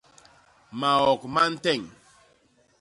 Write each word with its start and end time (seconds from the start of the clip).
Maok 0.79 1.21
ma 1.33 1.43
nteñ. 1.51 1.81